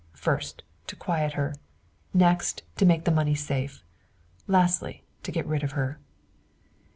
[0.17, 1.53] First, to quiet her;
[2.11, 3.83] next, to make the money safe;
[4.47, 5.99] lastly, to get rid of her."